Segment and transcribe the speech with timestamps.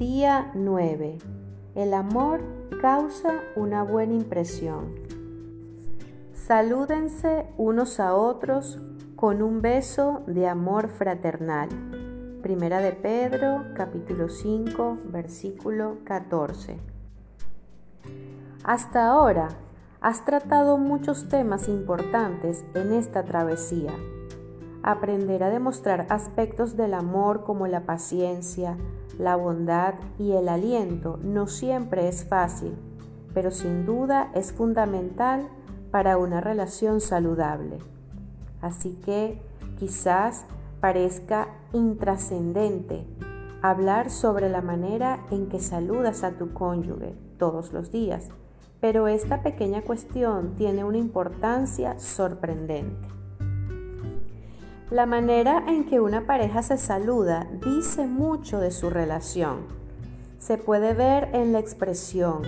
[0.00, 1.18] Día 9.
[1.74, 2.40] El amor
[2.80, 4.94] causa una buena impresión.
[6.32, 8.78] Salúdense unos a otros
[9.14, 11.68] con un beso de amor fraternal.
[12.42, 16.78] Primera de Pedro, capítulo 5, versículo 14.
[18.64, 19.48] Hasta ahora
[20.00, 23.92] has tratado muchos temas importantes en esta travesía.
[24.82, 28.76] Aprender a demostrar aspectos del amor como la paciencia,
[29.18, 32.74] la bondad y el aliento no siempre es fácil,
[33.34, 35.48] pero sin duda es fundamental
[35.90, 37.78] para una relación saludable.
[38.62, 39.42] Así que
[39.78, 40.46] quizás
[40.80, 43.06] parezca intrascendente
[43.62, 48.28] hablar sobre la manera en que saludas a tu cónyuge todos los días,
[48.80, 53.19] pero esta pequeña cuestión tiene una importancia sorprendente.
[54.90, 59.58] La manera en que una pareja se saluda dice mucho de su relación.
[60.38, 62.42] Se puede ver en la expresión,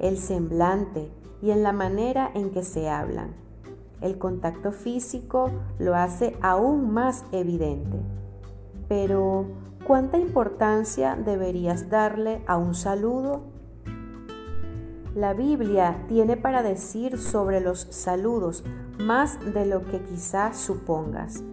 [0.00, 1.08] el semblante
[1.40, 3.36] y en la manera en que se hablan.
[4.00, 8.00] El contacto físico lo hace aún más evidente.
[8.88, 9.46] Pero,
[9.86, 13.42] ¿cuánta importancia deberías darle a un saludo?
[15.14, 18.64] La Biblia tiene para decir sobre los saludos
[18.98, 21.44] más de lo que quizás supongas.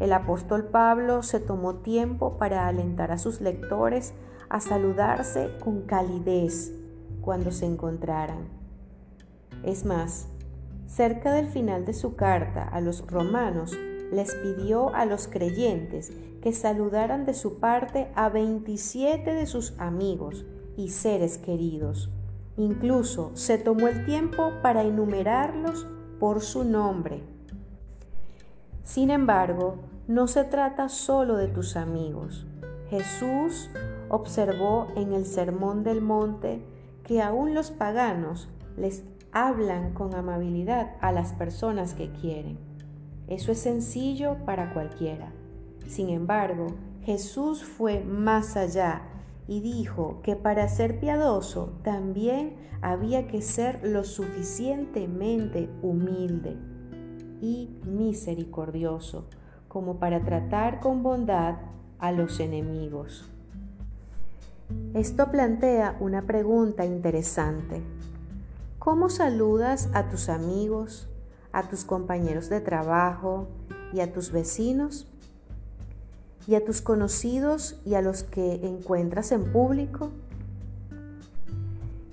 [0.00, 4.14] El apóstol Pablo se tomó tiempo para alentar a sus lectores
[4.48, 6.72] a saludarse con calidez
[7.20, 8.48] cuando se encontraran.
[9.62, 10.26] Es más,
[10.86, 13.76] cerca del final de su carta a los romanos,
[14.10, 16.12] les pidió a los creyentes
[16.42, 22.10] que saludaran de su parte a 27 de sus amigos y seres queridos.
[22.56, 25.86] Incluso se tomó el tiempo para enumerarlos
[26.18, 27.22] por su nombre.
[28.82, 29.76] Sin embargo,
[30.08, 32.46] no se trata solo de tus amigos.
[32.88, 33.70] Jesús
[34.08, 36.64] observó en el Sermón del Monte
[37.04, 42.58] que aún los paganos les hablan con amabilidad a las personas que quieren.
[43.28, 45.32] Eso es sencillo para cualquiera.
[45.86, 46.66] Sin embargo,
[47.02, 49.02] Jesús fue más allá
[49.46, 56.56] y dijo que para ser piadoso también había que ser lo suficientemente humilde
[57.40, 59.24] y misericordioso
[59.68, 61.56] como para tratar con bondad
[61.98, 63.30] a los enemigos.
[64.94, 67.82] Esto plantea una pregunta interesante.
[68.78, 71.08] ¿Cómo saludas a tus amigos,
[71.52, 73.48] a tus compañeros de trabajo
[73.92, 75.06] y a tus vecinos?
[76.46, 80.10] ¿Y a tus conocidos y a los que encuentras en público?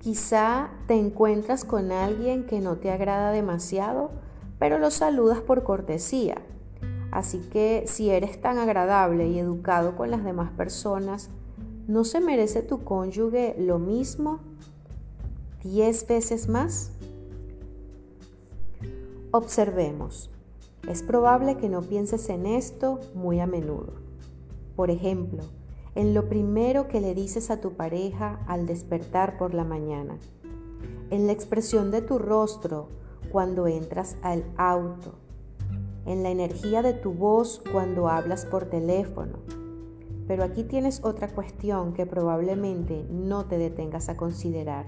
[0.00, 4.10] Quizá te encuentras con alguien que no te agrada demasiado,
[4.60, 6.40] pero lo saludas por cortesía
[7.10, 11.28] Así que si eres tan agradable y educado con las demás personas,
[11.88, 14.38] ¿no se merece tu cónyuge lo mismo?
[15.62, 16.92] ¿Diez veces más?
[19.32, 20.30] Observemos.
[20.88, 23.94] Es probable que no pienses en esto muy a menudo.
[24.76, 25.42] Por ejemplo,
[25.94, 30.16] en lo primero que le dices a tu pareja al despertar por la mañana,
[31.10, 32.88] en la expresión de tu rostro
[33.30, 35.14] cuando entras al auto,
[36.06, 39.38] en la energía de tu voz cuando hablas por teléfono.
[40.26, 44.86] Pero aquí tienes otra cuestión que probablemente no te detengas a considerar.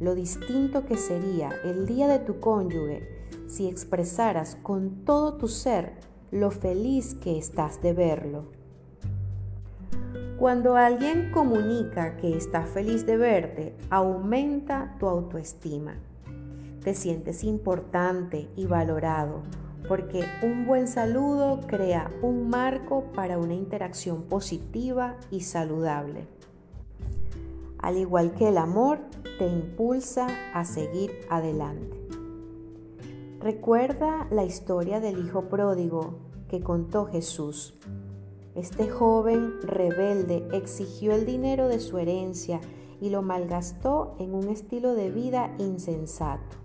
[0.00, 3.08] Lo distinto que sería el día de tu cónyuge
[3.46, 5.94] si expresaras con todo tu ser
[6.30, 8.44] lo feliz que estás de verlo.
[10.38, 15.94] Cuando alguien comunica que está feliz de verte, aumenta tu autoestima.
[16.84, 19.42] Te sientes importante y valorado
[19.88, 26.26] porque un buen saludo crea un marco para una interacción positiva y saludable.
[27.78, 28.98] Al igual que el amor,
[29.38, 32.00] te impulsa a seguir adelante.
[33.38, 36.18] Recuerda la historia del hijo pródigo
[36.48, 37.74] que contó Jesús.
[38.56, 42.60] Este joven rebelde exigió el dinero de su herencia
[43.00, 46.61] y lo malgastó en un estilo de vida insensato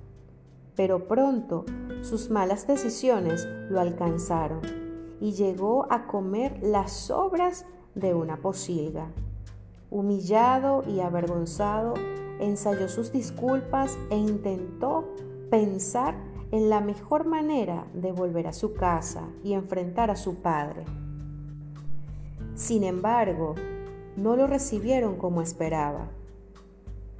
[0.77, 1.65] pero pronto
[2.03, 4.61] sus malas decisiones lo alcanzaron
[5.19, 7.65] y llegó a comer las sobras
[7.95, 9.07] de una posilga.
[9.89, 11.95] Humillado y avergonzado,
[12.39, 15.15] ensayó sus disculpas e intentó
[15.49, 16.15] pensar
[16.51, 20.85] en la mejor manera de volver a su casa y enfrentar a su padre.
[22.53, 23.55] Sin embargo,
[24.15, 26.09] no lo recibieron como esperaba.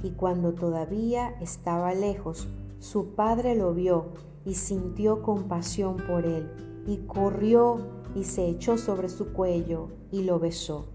[0.03, 2.47] Y cuando todavía estaba lejos,
[2.87, 4.05] su padre lo vio
[4.45, 6.49] y sintió compasión por él,
[6.87, 7.79] y corrió
[8.15, 10.87] y se echó sobre su cuello y lo besó.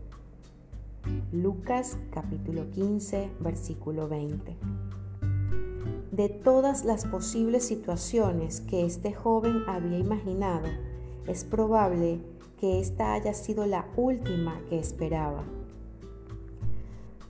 [1.32, 4.56] Lucas capítulo 15, versículo 20.
[6.12, 10.68] De todas las posibles situaciones que este joven había imaginado,
[11.26, 12.22] es probable
[12.58, 15.44] que esta haya sido la última que esperaba.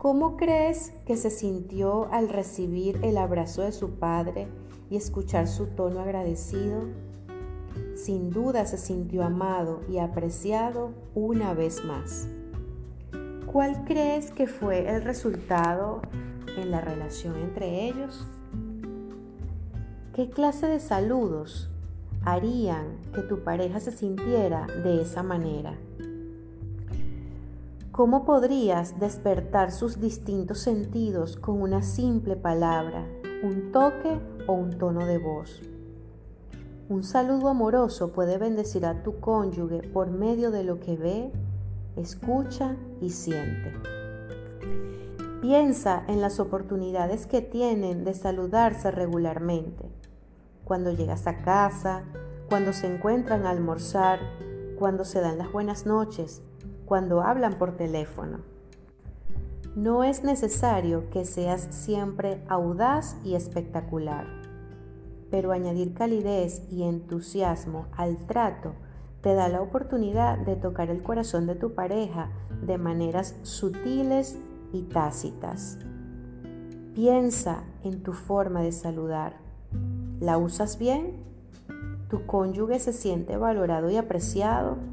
[0.03, 4.49] ¿Cómo crees que se sintió al recibir el abrazo de su padre
[4.91, 6.89] y escuchar su tono agradecido?
[7.95, 12.27] Sin duda se sintió amado y apreciado una vez más.
[13.47, 16.03] ¿Cuál crees que fue el resultado
[16.57, 18.27] en la relación entre ellos?
[20.15, 21.71] ¿Qué clase de saludos
[22.25, 25.79] harían que tu pareja se sintiera de esa manera?
[27.93, 33.07] ¿Cómo podrías despertar sus distintos sentidos con una simple palabra,
[33.43, 35.61] un toque o un tono de voz?
[36.89, 41.33] Un saludo amoroso puede bendecir a tu cónyuge por medio de lo que ve,
[41.97, 43.75] escucha y siente.
[45.43, 49.91] Piensa en las oportunidades que tienen de saludarse regularmente.
[50.65, 52.05] Cuando llegas a casa,
[52.49, 54.19] cuando se encuentran a almorzar,
[54.79, 56.41] cuando se dan las buenas noches,
[56.93, 58.41] cuando hablan por teléfono.
[59.75, 64.27] No es necesario que seas siempre audaz y espectacular,
[65.31, 68.75] pero añadir calidez y entusiasmo al trato
[69.23, 72.31] te da la oportunidad de tocar el corazón de tu pareja
[72.61, 74.39] de maneras sutiles
[74.75, 75.79] y tácitas.
[76.95, 79.39] Piensa en tu forma de saludar.
[80.21, 81.25] ¿La usas bien?
[82.11, 84.92] ¿Tu cónyuge se siente valorado y apreciado?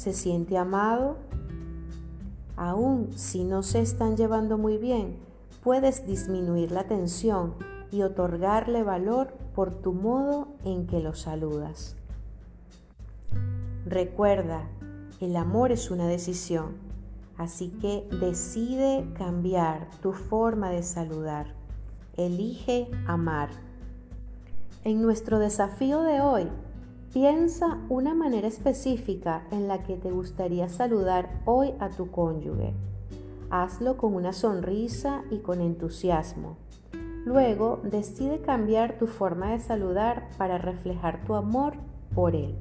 [0.00, 1.18] Se siente amado,
[2.56, 5.18] aún si no se están llevando muy bien,
[5.62, 7.52] puedes disminuir la tensión
[7.92, 11.96] y otorgarle valor por tu modo en que lo saludas.
[13.84, 14.70] Recuerda,
[15.20, 16.78] el amor es una decisión,
[17.36, 21.48] así que decide cambiar tu forma de saludar.
[22.16, 23.50] Elige amar.
[24.82, 26.48] En nuestro desafío de hoy,
[27.12, 32.72] Piensa una manera específica en la que te gustaría saludar hoy a tu cónyuge.
[33.50, 36.56] Hazlo con una sonrisa y con entusiasmo.
[37.24, 41.74] Luego decide cambiar tu forma de saludar para reflejar tu amor
[42.14, 42.54] por él.